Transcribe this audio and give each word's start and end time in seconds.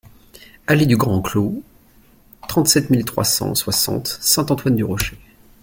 Allée 0.65 0.87
du 0.87 0.97
Grand 0.97 1.21
Clos, 1.21 1.61
trente-sept 2.47 2.89
mille 2.89 3.05
trois 3.05 3.23
cent 3.23 3.53
soixante 3.53 4.17
Saint-Antoine-du-Rocher 4.19 5.15